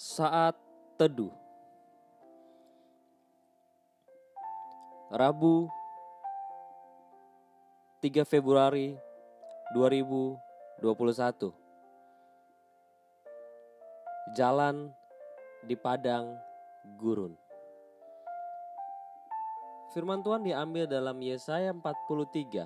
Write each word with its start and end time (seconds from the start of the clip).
Saat 0.00 0.56
Teduh. 0.96 1.28
Rabu 5.12 5.68
3 8.00 8.24
Februari 8.24 8.96
2021 9.76 11.52
Jalan 14.32 14.88
di 15.68 15.76
Padang 15.76 16.32
Gurun. 16.96 17.36
Firman 19.92 20.24
Tuhan 20.24 20.48
diambil 20.48 20.88
dalam 20.88 21.20
Yesaya 21.20 21.76
43 21.76 22.64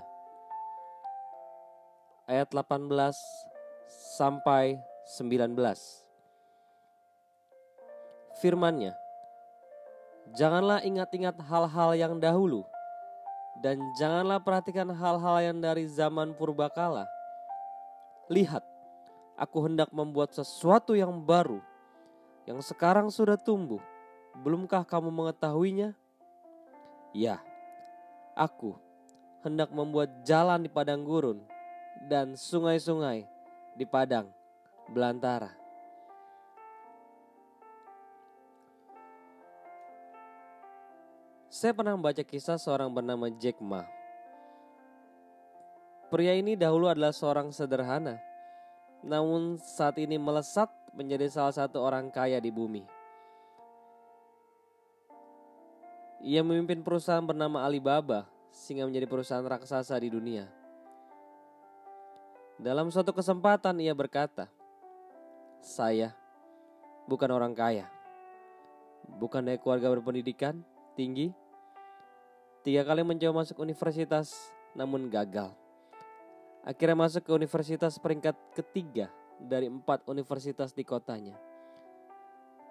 ayat 2.31 2.47
18 2.47 2.95
sampai 3.91 4.79
19 5.19 6.04
firmannya. 8.45 8.93
Janganlah 10.37 10.85
ingat-ingat 10.85 11.41
hal-hal 11.41 11.97
yang 11.97 12.21
dahulu, 12.21 12.69
dan 13.65 13.81
janganlah 13.97 14.37
perhatikan 14.37 14.93
hal-hal 14.93 15.41
yang 15.41 15.65
dari 15.65 15.89
zaman 15.89 16.37
purbakala. 16.37 17.09
Lihat, 18.29 18.61
aku 19.41 19.65
hendak 19.65 19.89
membuat 19.97 20.37
sesuatu 20.37 20.93
yang 20.93 21.25
baru, 21.25 21.65
yang 22.45 22.61
sekarang 22.61 23.09
sudah 23.09 23.41
tumbuh. 23.41 23.81
Belumkah 24.45 24.85
kamu 24.85 25.09
mengetahuinya? 25.09 25.97
Ya, 27.17 27.41
aku 28.37 28.77
hendak 29.41 29.73
membuat 29.73 30.13
jalan 30.29 30.61
di 30.61 30.69
padang 30.69 31.01
gurun 31.01 31.41
dan 32.13 32.37
sungai-sungai 32.37 33.25
di 33.73 33.87
padang 33.89 34.29
belantara. 34.93 35.64
Saya 41.53 41.73
pernah 41.77 41.95
membaca 41.95 42.23
kisah 42.25 42.59
seorang 42.59 42.91
bernama 42.91 43.31
Jack 43.39 43.61
Ma. 43.61 43.85
Pria 46.09 46.37
ini 46.37 46.55
dahulu 46.55 46.87
adalah 46.87 47.11
seorang 47.11 47.51
sederhana, 47.51 48.21
namun 49.03 49.59
saat 49.59 49.99
ini 49.99 50.15
melesat 50.15 50.71
menjadi 50.95 51.27
salah 51.27 51.51
satu 51.51 51.83
orang 51.83 52.09
kaya 52.13 52.39
di 52.39 52.55
bumi. 52.55 52.87
Ia 56.25 56.41
memimpin 56.41 56.81
perusahaan 56.81 57.25
bernama 57.25 57.67
Alibaba 57.67 58.25
sehingga 58.49 58.87
menjadi 58.87 59.05
perusahaan 59.05 59.45
raksasa 59.45 59.99
di 59.99 60.09
dunia. 60.09 60.49
Dalam 62.57 62.89
suatu 62.89 63.11
kesempatan 63.11 63.77
ia 63.83 63.93
berkata, 63.93 64.47
"Saya 65.59 66.15
bukan 67.11 67.29
orang 67.35 67.53
kaya, 67.53 67.91
bukan 69.19 69.45
dari 69.45 69.59
keluarga 69.59 69.91
berpendidikan 69.93 70.63
tinggi, 70.95 71.35
Tiga 72.65 72.81
kali 72.81 73.05
mencoba 73.05 73.45
masuk 73.45 73.61
universitas 73.61 74.33
namun 74.73 75.13
gagal. 75.13 75.53
Akhirnya 76.65 76.97
masuk 76.97 77.29
ke 77.29 77.31
universitas 77.37 78.01
peringkat 78.01 78.33
ketiga 78.57 79.13
dari 79.37 79.69
empat 79.69 80.01
universitas 80.09 80.73
di 80.73 80.81
kotanya. 80.81 81.37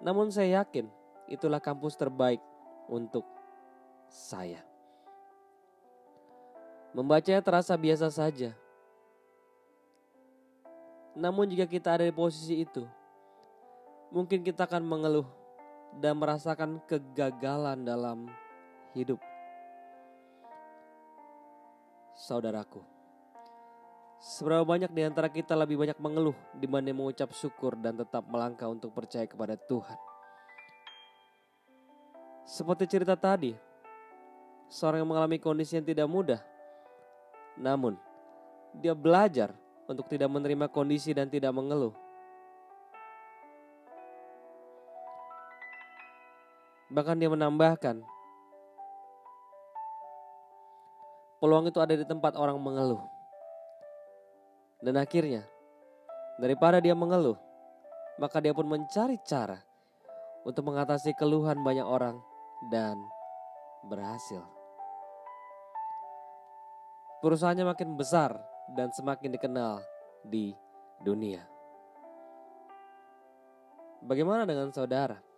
Namun 0.02 0.34
saya 0.34 0.66
yakin 0.66 0.90
itulah 1.30 1.62
kampus 1.62 1.94
terbaik 1.94 2.42
untuk 2.90 3.22
saya. 4.10 4.66
Membacanya 6.90 7.38
terasa 7.38 7.78
biasa 7.78 8.10
saja. 8.10 8.50
Namun 11.14 11.54
jika 11.54 11.70
kita 11.70 11.94
ada 11.94 12.02
di 12.02 12.10
posisi 12.10 12.66
itu, 12.66 12.82
mungkin 14.10 14.42
kita 14.42 14.66
akan 14.66 14.82
mengeluh 14.82 15.43
dan 15.98 16.18
merasakan 16.18 16.82
kegagalan 16.86 17.82
dalam 17.86 18.26
hidup 18.94 19.18
saudaraku. 22.14 22.82
Seberapa 24.24 24.64
banyak 24.64 24.88
di 24.94 25.02
antara 25.04 25.28
kita 25.28 25.52
lebih 25.52 25.76
banyak 25.76 25.98
mengeluh 26.00 26.36
dibanding 26.56 26.96
mengucap 26.96 27.28
syukur 27.36 27.76
dan 27.76 27.98
tetap 27.98 28.24
melangkah 28.24 28.70
untuk 28.72 28.94
percaya 28.96 29.28
kepada 29.28 29.58
Tuhan. 29.58 29.98
Seperti 32.48 32.88
cerita 32.88 33.16
tadi, 33.16 33.52
seorang 34.72 35.04
yang 35.04 35.10
mengalami 35.12 35.36
kondisi 35.36 35.76
yang 35.76 35.84
tidak 35.84 36.08
mudah, 36.08 36.40
namun 37.60 38.00
dia 38.80 38.96
belajar 38.96 39.52
untuk 39.84 40.08
tidak 40.08 40.32
menerima 40.32 40.72
kondisi 40.72 41.12
dan 41.12 41.28
tidak 41.28 41.52
mengeluh. 41.52 41.92
Bahkan 46.94 47.18
dia 47.18 47.26
menambahkan, 47.26 48.06
peluang 51.42 51.66
itu 51.66 51.82
ada 51.82 51.98
di 51.98 52.06
tempat 52.06 52.38
orang 52.38 52.54
mengeluh. 52.62 53.02
Dan 54.78 54.94
akhirnya, 55.02 55.42
daripada 56.38 56.78
dia 56.78 56.94
mengeluh, 56.94 57.34
maka 58.14 58.38
dia 58.38 58.54
pun 58.54 58.70
mencari 58.70 59.18
cara 59.26 59.58
untuk 60.46 60.70
mengatasi 60.70 61.18
keluhan 61.18 61.58
banyak 61.66 61.82
orang 61.82 62.22
dan 62.70 62.94
berhasil. 63.90 64.46
Perusahaannya 67.26 67.66
makin 67.66 67.98
besar 67.98 68.38
dan 68.76 68.94
semakin 68.94 69.34
dikenal 69.34 69.82
di 70.22 70.54
dunia. 71.02 71.42
Bagaimana 74.04 74.44
dengan 74.46 74.68
saudara? 74.70 75.33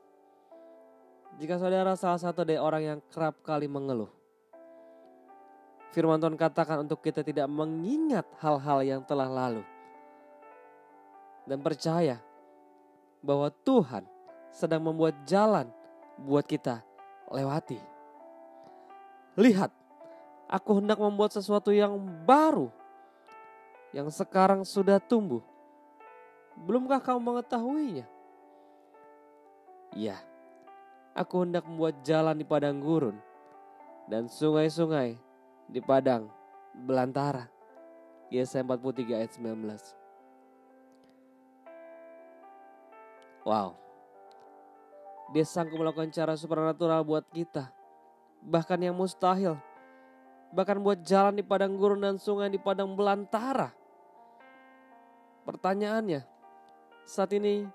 Jika 1.37 1.61
saudara 1.61 1.93
salah 2.01 2.17
satu 2.17 2.49
dari 2.49 2.57
orang 2.57 2.83
yang 2.83 2.99
kerap 3.13 3.45
kali 3.45 3.69
mengeluh, 3.69 4.09
Firman 5.97 6.21
Tuhan 6.21 6.37
katakan 6.37 6.85
untuk 6.85 7.01
kita 7.01 7.25
tidak 7.25 7.49
mengingat 7.49 8.29
hal-hal 8.37 8.85
yang 8.85 9.01
telah 9.01 9.33
lalu. 9.33 9.65
Dan 11.49 11.65
percaya 11.65 12.21
bahwa 13.25 13.49
Tuhan 13.65 14.05
sedang 14.53 14.85
membuat 14.85 15.17
jalan 15.25 15.73
buat 16.21 16.45
kita 16.45 16.85
lewati. 17.33 17.81
Lihat, 19.41 19.73
aku 20.53 20.85
hendak 20.85 21.01
membuat 21.01 21.33
sesuatu 21.33 21.73
yang 21.73 21.97
baru 22.29 22.69
yang 23.97 24.13
sekarang 24.13 24.69
sudah 24.69 25.01
tumbuh. 25.01 25.41
Belumkah 26.61 27.01
kamu 27.01 27.25
mengetahuinya? 27.25 28.05
Ya, 29.97 30.21
aku 31.17 31.49
hendak 31.49 31.65
membuat 31.65 32.05
jalan 32.05 32.37
di 32.37 32.45
padang 32.45 32.77
gurun 32.77 33.17
dan 34.05 34.29
sungai-sungai 34.29 35.17
di 35.67 35.81
padang 35.81 36.29
belantara. 36.77 37.49
Yesaya 38.29 38.61
43 38.61 39.17
ayat 39.17 39.33
19. 39.33 39.97
Wow. 43.49 43.79
Dia 45.33 45.47
sanggup 45.47 45.79
melakukan 45.81 46.13
cara 46.13 46.37
supernatural 46.37 47.03
buat 47.07 47.25
kita. 47.33 47.73
Bahkan 48.45 48.79
yang 48.83 48.95
mustahil. 48.95 49.57
Bahkan 50.55 50.79
buat 50.83 51.03
jalan 51.03 51.39
di 51.39 51.45
padang 51.47 51.75
gurun 51.79 52.03
dan 52.03 52.19
sungai 52.19 52.51
di 52.51 52.59
padang 52.59 52.95
belantara. 52.95 53.73
Pertanyaannya, 55.47 56.27
saat 57.07 57.31
ini 57.39 57.67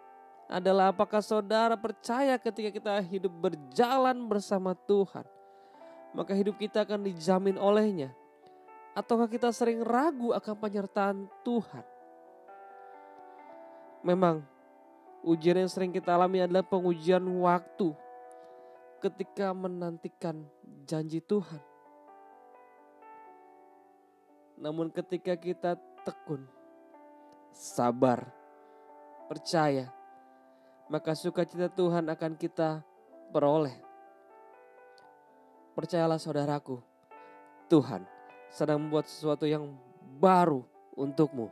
adalah 0.52 0.92
apakah 0.92 1.24
saudara 1.24 1.80
percaya 1.80 2.36
ketika 2.36 2.70
kita 2.76 2.94
hidup 3.08 3.32
berjalan 3.32 4.28
bersama 4.28 4.76
Tuhan? 4.76 5.24
maka 6.12 6.36
hidup 6.36 6.60
kita 6.60 6.84
akan 6.84 7.08
dijamin 7.08 7.56
olehnya. 7.56 8.12
Ataukah 8.92 9.32
kita 9.32 9.48
sering 9.56 9.80
ragu 9.80 10.36
akan 10.36 10.56
penyertaan 10.60 11.18
Tuhan? 11.48 11.86
Memang 14.04 14.44
ujian 15.24 15.56
yang 15.56 15.72
sering 15.72 15.96
kita 15.96 16.12
alami 16.12 16.44
adalah 16.44 16.66
pengujian 16.66 17.24
waktu 17.24 17.96
ketika 19.00 19.56
menantikan 19.56 20.44
janji 20.84 21.24
Tuhan. 21.24 21.62
Namun 24.60 24.92
ketika 24.92 25.34
kita 25.40 25.80
tekun, 26.04 26.44
sabar, 27.56 28.28
percaya, 29.32 29.88
maka 30.92 31.16
sukacita 31.16 31.72
Tuhan 31.72 32.04
akan 32.12 32.36
kita 32.36 32.84
peroleh. 33.32 33.72
Percayalah 35.72 36.20
saudaraku, 36.20 36.84
Tuhan 37.72 38.04
sedang 38.52 38.84
membuat 38.84 39.08
sesuatu 39.08 39.48
yang 39.48 39.72
baru 40.20 40.68
untukmu. 41.00 41.48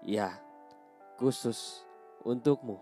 Ya, 0.00 0.40
khusus 1.20 1.84
untukmu. 2.24 2.80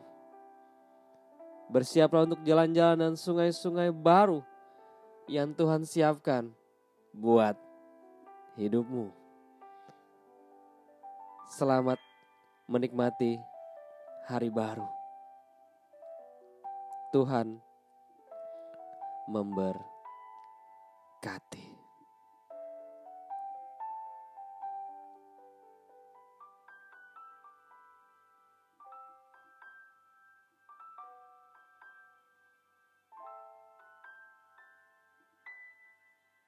Bersiaplah 1.75 2.23
untuk 2.23 2.39
jalan-jalan 2.47 3.11
dan 3.11 3.15
sungai-sungai 3.19 3.91
baru 3.91 4.47
yang 5.27 5.51
Tuhan 5.59 5.83
siapkan 5.83 6.55
buat 7.11 7.59
hidupmu. 8.55 9.11
Selamat 11.51 11.99
menikmati 12.71 13.37
hari 14.31 14.55
baru. 14.55 14.98
Tuhan 17.09 17.57
memberkati. 19.33 19.89